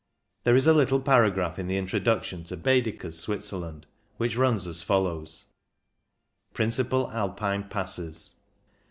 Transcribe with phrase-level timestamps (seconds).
[0.45, 3.85] There is a little paragraph in the in troduction to Baedeker's Switzerland
[4.17, 5.45] which runs as follows:—"
[6.55, 8.37] Principal Alpine Passes.